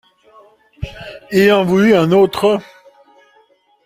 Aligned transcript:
Il 1.31 1.51
en 1.51 1.63
voulut 1.63 1.93
un 1.93 2.11
autre. 2.11 2.59